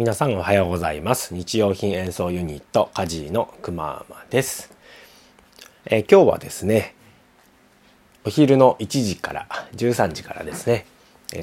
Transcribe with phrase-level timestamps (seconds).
[0.00, 1.34] 皆さんおはようございます。
[1.34, 4.72] 日用品演奏ユニットカジーのくままです、
[5.84, 6.94] えー、今日はですね
[8.24, 10.86] お昼の1時から13時からですね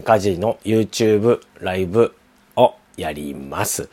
[0.03, 2.15] カジーの YouTube ライブ
[2.55, 3.89] をやります、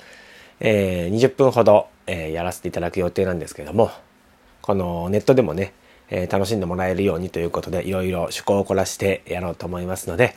[0.61, 3.91] えー、20分ほど、えー、やらせていただく予定なんですけども
[4.63, 5.75] このネットでもね、
[6.09, 10.37] え楽しんでもらえるようにということでいろいろ趣向を凝らしてやろうと思いますので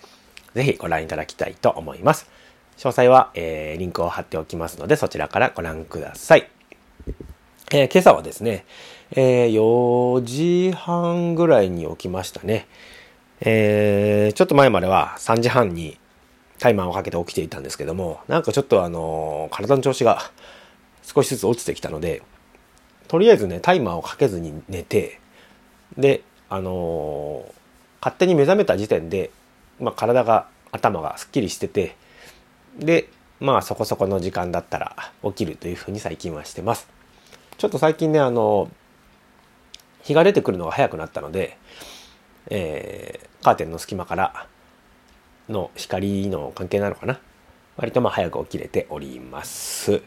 [0.53, 2.29] ぜひご覧いただきたいと思います。
[2.77, 6.47] 詳細は、えー、リンクを貼っておきますので、そちらからご覧ください。
[7.71, 8.65] えー、今朝はですね、
[9.11, 12.67] えー、4時半ぐらいに起きましたね。
[13.41, 15.99] えー、ちょっと前までは3時半に
[16.59, 20.31] タイマーをかけて起きていたんですけども、なんかちょっとあの体の調子が
[21.01, 22.21] 少しずつ落ちてきたので、
[23.07, 25.19] とりあえずね、タイマーをかけずに寝て、
[25.97, 27.43] で、あの
[28.01, 29.31] 勝手に目覚めた時点で、
[29.79, 31.95] まあ、体が、頭がすっきりしてて、
[32.77, 33.09] で
[33.39, 36.87] まあそこそこの時間だったら起きるというふうに最近はしてます。
[37.57, 38.69] ちょっと最近ねあの
[40.03, 41.57] 日が出てくるのが早くなったので、
[42.49, 44.47] えー、カーテンの隙間から
[45.49, 47.19] の光の関係なのかな。
[47.77, 50.01] 割とまあ早く起きれております。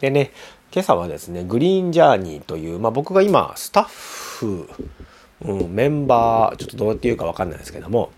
[0.00, 0.32] でね
[0.72, 4.68] 今朝はですね Green Journey という、まあ、僕が今スタッフ、
[5.40, 8.10] うん、メンバーちょっとどうやって言うか分かんないですけども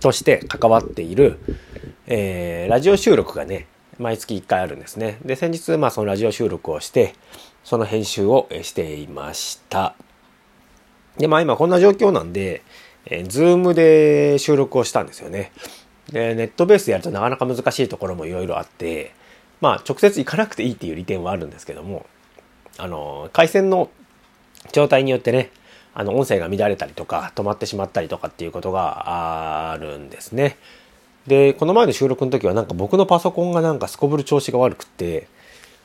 [0.00, 1.38] として関わっている、
[2.06, 3.66] えー、ラジオ収録がね、
[3.98, 5.18] 毎月1回あるんですね。
[5.24, 7.14] で、先日、まあ、そのラジオ収録をして、
[7.64, 9.94] その編集をしていました。
[11.18, 12.62] で、まあ、今こんな状況なんで、
[13.06, 15.52] えー、 Zoom で収録をしたんですよね。
[16.10, 19.12] で、ネットベースでやるとなかなか難しいところもいろいろあって、
[19.60, 22.06] まあ、直接行かなくていいっていう利点はあるんですけども、
[22.78, 23.90] あの、回線の
[24.72, 25.50] 状態によってね、
[26.00, 30.56] あの音声が乱れたりとか止まってしまったりとかっていうことがあるんですね。
[31.26, 35.28] でこの前の収録の時はなんか僕のパソコンがなんかすこぶる調子が悪くって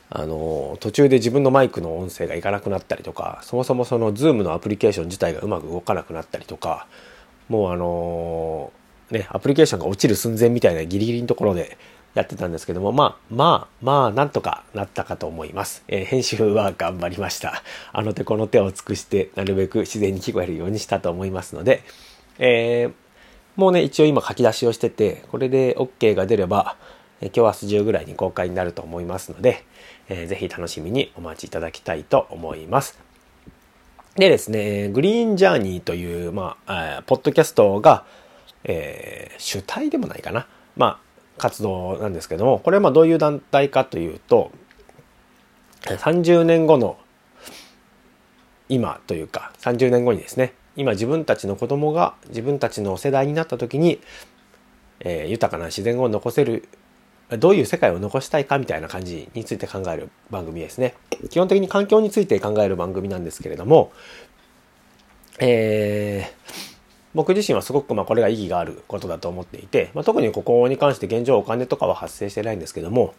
[0.09, 6.87] あの途中で自分のマイクの音声がいかなくなったりとかそもそもその Zoom のアプリケーション自体がうまく動かなくなったりとか
[7.49, 8.71] もうあの
[9.11, 11.77] ねアプリケーションが落ちる寸前みたいなギリギリのところで
[12.15, 15.83] やってたんですけども、まあ、まあ、まあ、なんとかなったかと思います。
[15.87, 17.61] えー、編集は頑張りました。
[17.91, 21.83] あの手この手を尽くして、なるべく自然に聞こえるようにしたと思いますので、
[22.39, 22.93] えー、
[23.57, 26.77] もうね、一応今書き出しをしてて、これで OK が出れば、
[27.21, 29.63] え今日明日中ぐらいに公開になると思いますので、
[30.07, 32.97] えー、ぜひ楽しみにお待ちいただきたいと思います。
[34.15, 38.05] でですね、グリーンジャーニーという、まあ、ポッドキャストが、
[38.63, 40.47] えー、主体でもないかな。
[40.77, 41.01] ま、
[41.37, 44.51] 活動なんですけどもこれはまあどういう団体かというと
[45.83, 46.97] 30年後の
[48.69, 54.01] 今というか30年後にですね今自分たちの子供が自分たちの世代になった時に、
[54.99, 56.67] えー、豊かな自然を残せる
[57.29, 60.93] どういう世界を残したいかみたいな感じについて考える番組ですね。
[61.31, 63.91] 基本的に環境について考える番組なんですけれども
[65.39, 66.74] えー
[67.15, 73.15] 僕自身はすごくまあこれが意義があることだと思っていて、まあ、特にここに関して現状お金とかは発生してないんですけども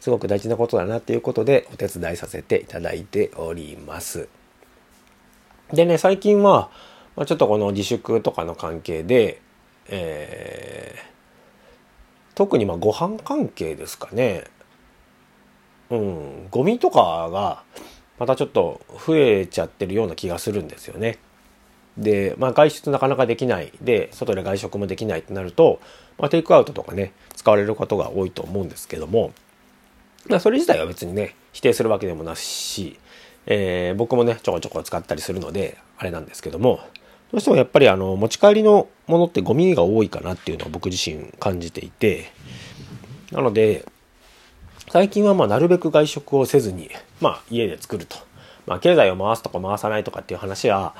[0.00, 4.28] すごく大事なことだなっていうことでお手伝いさせていただいております。
[5.72, 6.70] でね最近は、
[7.16, 9.40] まあ、ちょっとこの自粛とかの関係で、
[9.88, 14.44] えー、特にまあご飯関係ですかね
[15.90, 17.62] うんゴミとかが
[18.18, 21.18] またちょっと増えちゃってるような気がするんですよね。
[21.98, 23.72] で、まあ、外出なかなかできない。
[23.82, 25.80] で外で外食もできないってなると、
[26.18, 29.32] まあ、テイクアウトとかね使われることが多いと思うんですけども、
[30.28, 32.98] まあ、それ自体は別にね否定するわけでもなし、
[33.46, 36.80] えー、僕もねちょこちょこ使ったりするのであれなんですけども
[37.32, 42.30] どうしてもやっぱりあの持ち帰りのものってゴミが多いかなっていうのは僕自身感じていて
[43.32, 43.84] なので
[44.90, 48.16] 最近はまあなるべく外食をせずに、まあ、家で作ると、
[48.66, 50.94] まあ、経済を回すとか回さないとかっていう話は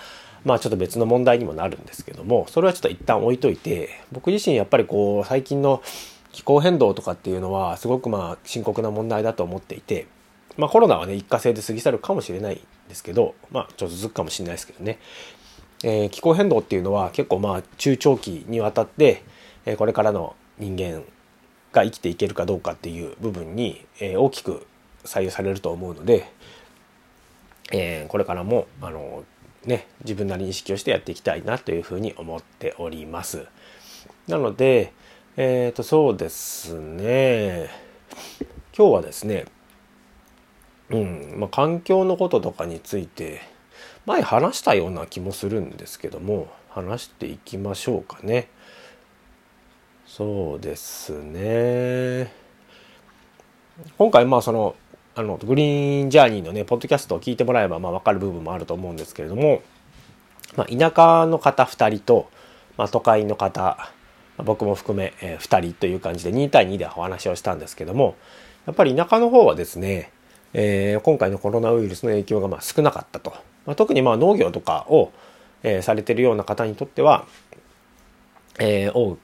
[0.44, 5.82] まあちょっと別の問題にもなるんですけどもそれはちょっと一旦置いといて僕自身やっぱりこう最近の
[6.32, 10.06] 気候変動とかっていうのはすごくまあ深刻な問題だと思っていて
[10.56, 14.98] まあコロナはね一過性で過ぎ去るかもしれないんですけどまあちょっと続くかもしれないですけどね、
[15.82, 19.22] えー、気候変動っていうのは結構まあ中長期にわたって、
[19.66, 21.02] えー、これからの人間
[21.72, 24.66] が生きていけるかどうかっていう部分に、えー、大きく
[25.04, 26.30] 左右されると思うので、
[27.72, 29.24] えー、これからもあの
[29.64, 33.46] ね、自分なりに意識をしてやっていきたいなというふうに思っております。
[34.26, 34.92] なので、
[35.36, 37.70] えっ、ー、と、そうですね。
[38.76, 39.46] 今日はですね、
[40.90, 43.40] うん、まあ、環境のこととかについて、
[44.06, 48.48] 前話したような気もするんですけども、話していきましょうかね。
[50.06, 52.32] そうですね。
[53.98, 54.74] 今回まあその
[55.18, 59.62] あのグリーンジャーニーのねポッドキャストを聞いてもらえばまあ分かる部分もあると思うんですけれども、
[60.54, 62.30] まあ、田舎の方2人と、
[62.76, 63.90] まあ、都会の方
[64.44, 68.14] 僕も含め、えー、2人という感じで2対2でお話をしたんですけども
[68.66, 70.12] やっぱり田舎の方はですね、
[70.52, 73.32] えー、今回のコロナウイルスの影響がまあ少なかったと、
[73.66, 75.10] まあ、特にまあ農業とかを、
[75.64, 77.26] えー、されてるような方にとっては、
[78.60, 79.16] えー、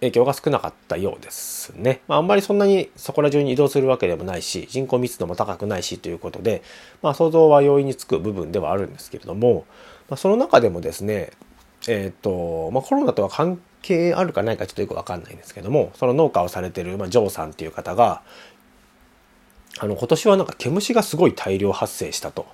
[0.00, 2.00] 影響が少なかったようですね。
[2.06, 6.62] まあ、あんまりそんなにそこら中に移動するわけでもないし、人口密度も高くないしということで、
[7.02, 9.66] まあ、想像は容易につく部分ではあるんですけれども、
[10.08, 11.32] まあ、その中でもですね、
[11.88, 18.22] えっ、ー、と、まあ、コロナとは関係あるかないかちょっとよくわかんないんですけども、その農家をされてる、まあ、ジョーさんっていう方が、
[19.80, 22.46] あの、今年はなんか毛虫がすごい大量発生したと。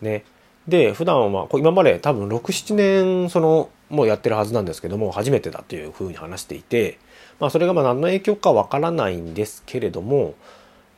[0.00, 0.24] ね。
[0.68, 6.98] で、普段は、今まで多分6、7年、その、もやってるはずなんですけども初めてだというふうに話していて、
[7.38, 10.34] まあ、それがまあ何の影響かわからないんですけれども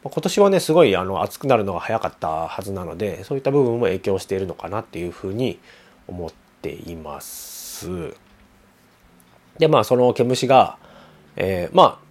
[0.04, 5.58] 今年はねすごいあの暑くなるのが早かったはずなのでそういった部分も影響しているのかなっていうふうに
[6.06, 6.32] 思っ
[6.62, 8.14] ています。
[9.58, 10.78] でまあその毛虫が、
[11.36, 12.04] えー、まあ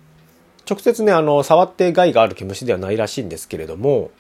[0.69, 4.11] 直接ねあの触って害がある毛虫ではないらしいんですけれども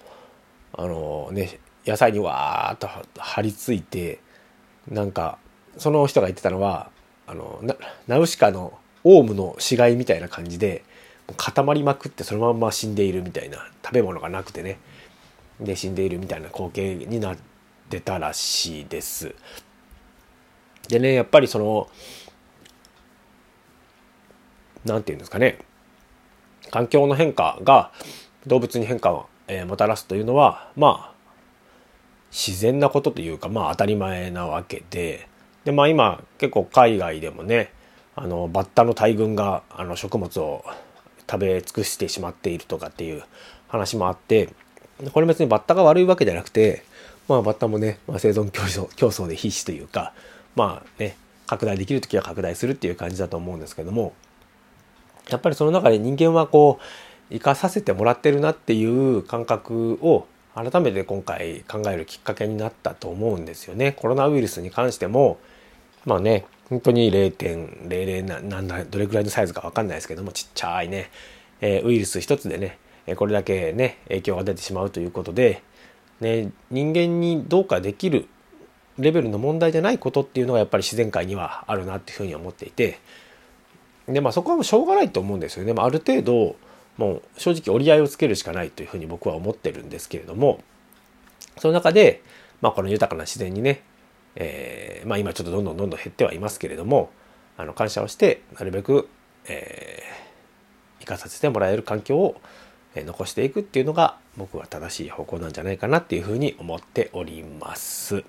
[0.73, 2.87] あのね野菜にわーっと
[3.17, 4.19] 張り付いて
[4.87, 5.37] なんか
[5.77, 6.89] その人が言ってたのは
[7.27, 7.61] あの
[8.07, 10.83] ナウシカのオウムの死骸みたいな感じで
[11.37, 14.79] 固まりまくってそのまんま死んでいるみたいな食べ物がなくてね。
[15.59, 17.37] で死んでいるみたいな光景になっ
[17.89, 19.35] てたらしいです。
[20.89, 21.87] でねやっぱりその
[24.85, 25.59] 何て言うんですかね。
[26.71, 27.91] 環境の変化が
[28.47, 31.13] 動物に変化を、えもたらすというのはまあ
[32.31, 35.27] 自然なことというかまあ当たり前なわけで。
[35.65, 37.71] でまあ今結構海外でもね
[38.15, 40.63] あのバッタの大群があの食物を
[41.29, 43.23] 食べ尽くしてしまっているとかっていう
[43.67, 44.49] 話もあって
[45.13, 46.83] これ別にバッタが悪いわけじゃなくて
[47.27, 50.13] まあバッタもね、まあ、生存競争競争で必死というか
[50.55, 51.17] まあね
[51.47, 54.13] 拡大できる時は拡大するっていう感じだと思うんですけども
[55.29, 56.83] やっぱりその中で人間はこう
[57.33, 63.93] 生かさせてもらってるなっていう感覚を改めて今回考えるきっかけになったと思うんですよね。
[63.93, 65.39] コロナウイルスに関しても
[66.05, 71.09] まあね本当に0.00ななんだどれくらいのサイズか分かんないですけどもちっちゃいね、
[71.61, 72.77] えー、ウイルス一つでね
[73.15, 75.61] これだけね影響が出てしまうということで、
[76.21, 78.27] ね、人間にどうかできる
[78.97, 82.99] レベルの問題じゃないことっていうのがやっぱり自然界にはあるなっていうふうに思っていて
[84.07, 85.73] でまあそこはもうしょうがないと思うんですよね。
[85.73, 86.55] まあ、ある程度
[86.97, 90.61] もう正直折り合いをつけるしかないというふうに僕は思ってるんですけれども
[91.57, 92.21] その中で、
[92.61, 93.81] まあ、この豊かな自然にね
[94.35, 97.11] えー、まあ今ちょっとどんどんどんどん減ってはいますけれども
[97.57, 99.07] あの感謝をしてなるべく、
[99.45, 102.41] えー、生かさせてもらえる環境を
[102.95, 108.23] 残していくっていうのが僕は正しい方向なんじゃないかなっていうふうに思っております。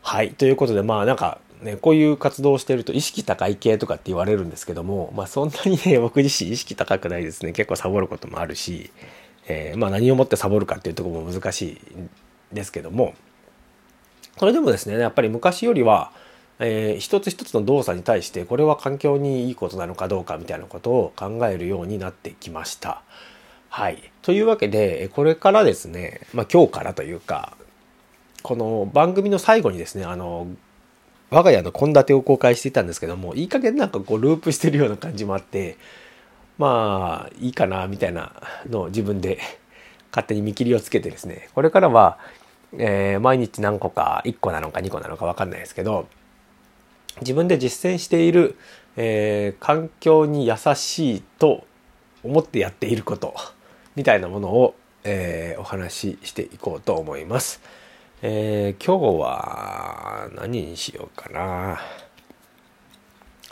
[0.00, 0.32] はい。
[0.32, 7.52] ということでまあなんかね、こういう活動をしてると意識高い系とかって言われるんですけども、まあそんなにね、 僕自身意識高くないですね。
[7.52, 8.90] 結構サボることもあるし、
[9.46, 12.10] えー、まあ何をもってサボるかっていうとこも難しいん
[12.52, 13.14] ですけども、
[14.38, 16.12] それでもですねやっぱり昔よりは、
[16.58, 23.02] えー、一つ一つの動作に対してこれは環境にいいことなのかどうかみたいなことを考えるようになってきました。
[23.68, 24.10] はい。
[24.20, 27.56] というわけでこれからですね、まあ、今日からというか
[28.42, 30.46] この番組の最後にですねあの
[31.30, 35.78] 我が家の献立を公開していたんですけどもいい加減なんかこうループしてるような感じもあって
[36.58, 38.32] まあいいかなみたいな
[38.68, 39.38] のを自分で
[40.10, 42.18] 勝手に見切りをつけてですねこれからは
[42.78, 46.06] えー、毎日何個か1個なのか2個なのか分かんないですけど
[47.20, 48.56] 自分で実践している、
[48.96, 51.64] えー、環境に優しいと
[52.24, 53.34] 思ってやっていること
[53.96, 54.74] みたいなものを、
[55.04, 57.60] えー、お話ししていこうと思います。
[58.22, 61.80] えー、今日は何にしようかな。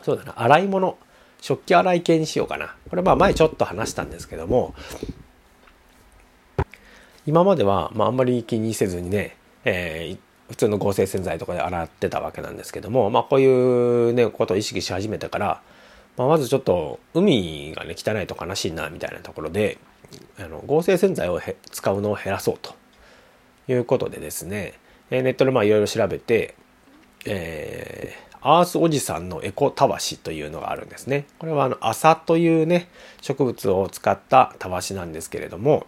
[0.02, 0.96] そうだな、洗い物。
[1.40, 2.74] 食器洗い系にしようかな。
[2.88, 4.74] これまあ前ちょっと話したんですけども、
[7.26, 10.18] 今までは、まあ、あんまり気にせずにね、えー、
[10.50, 15.62] 普通の合成洗剤とかで洗ってたわけなんですけども、まあ、こういうねことを意識し始めてから、
[16.16, 19.78] まあ、まずちょっと海がね汚いと悲しいなみたいなところで
[20.38, 22.74] あの合成洗剤を使うのを減らそうと
[23.68, 24.74] いうことでですね
[25.10, 26.54] ネットでいろいろ調べて、
[27.26, 31.26] えー、アースおじさんのエコたわしというのがあるんですね。
[31.38, 32.88] これはあの麻というね
[33.20, 35.86] 植物を使ったたわしなんですけれども、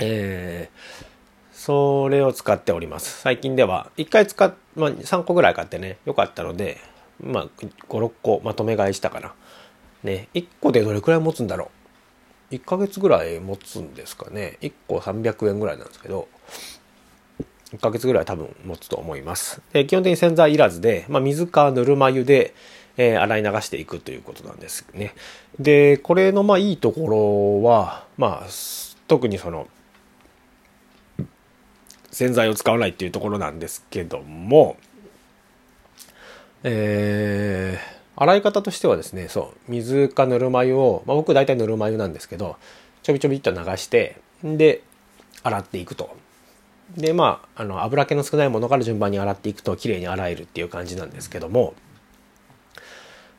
[0.00, 3.20] えー、それを使っております。
[3.20, 6.78] 最近では、1回使っ、まあ、3個ぐらい買ってね、よかったので、
[7.20, 9.34] まあ、5、6個まとめ買いしたかな。
[10.02, 11.82] ね、1個でどれくらい持つんだろう。
[12.52, 16.28] 1ヶ月ぐらい持つんですかね1個300円ぐらいなんですけど
[17.72, 22.54] 1ヶ月ぐらい多分持つと思いますで基本的に洗剤いらずで、まあ、水かぬるま湯で、
[22.98, 25.14] えー、洗い流していくということなんですね
[25.58, 28.48] でこれのまあいいところはまあ
[29.08, 29.66] 特にその
[32.12, 34.76] 洗剤を使わないっていうところなんですけども
[36.62, 42.56] えー洗い方としてはですねそう水かぬるま湯を、まあ、僕大体ぬるま湯なんですけど
[43.02, 44.82] ちょびちょびっと流してで
[45.42, 46.16] 洗っていくと。
[46.96, 51.72] でまああの油気の少ないものから順番に洗っていくと綺麗に洗えるっていう感じなんですけども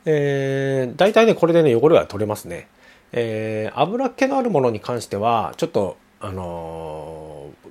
[0.06, 2.68] えー、大体ねこれでね汚れは取れますね。
[3.12, 7.23] えー、油気のあるものに関してはちょっとあのー、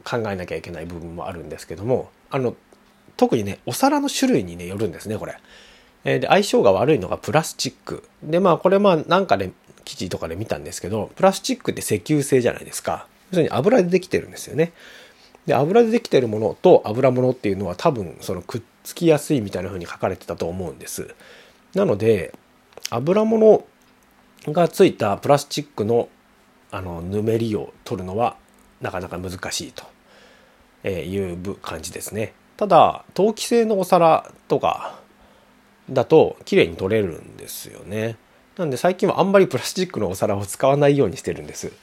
[0.04, 2.56] 考えなきゃいけない部分もあるんですけどもあの
[3.18, 5.38] 特にねお皿の種類にねよるんですねこれ。
[6.06, 8.04] えで相性が悪いのがプラスチック。
[8.24, 9.52] でまあこれまあなんかで
[9.86, 13.08] 記事とかで見たんですけどプラスチックって石油製じゃないですか。
[13.32, 14.74] 要するに油でできてるんですよね。
[15.46, 21.14] で油でできてるものと油物っていうのは多分そのくっつきやすいみたいな風に書かれてたと思うんです。
[21.74, 22.34] なので
[22.90, 23.66] 油物
[24.48, 26.10] がついたプラスチックの
[26.72, 28.36] あのぬめりを取るのは
[28.82, 29.93] なかなか難しいと。
[30.84, 35.00] えいう感じですねただ陶器製のお皿とか
[35.90, 38.18] だと綺麗に取れるんですよね。
[38.58, 41.74] なんで最近はあんまりプラスチックのお皿を使わないようにしてるんです。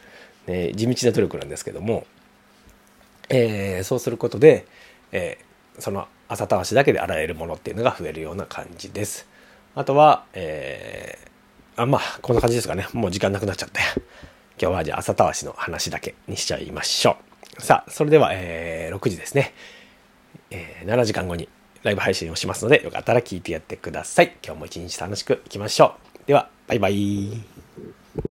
[0.46, 2.06] ね、地道な努力なんですけども、
[3.28, 4.66] えー、そうすることで、
[5.12, 9.26] えー、その朝たわしだけで洗えるものっていうのが増えるような感じです。
[9.74, 12.86] あとは、えー、あまあこんな感じですかね。
[12.92, 13.80] もう時間なくなっちゃった
[14.60, 17.29] 今日はじゃあ朝たわしの話だけにしちゃいましょう。
[17.58, 19.52] さあ、それでは、えー、6時ですね。
[20.50, 21.48] えー、7時間後に
[21.82, 24.36] ライブ配信をしますので、よかったら聞いてやってください。
[24.44, 26.26] 今日も一日楽しくいきましょう。
[26.26, 27.99] では、バイバイ。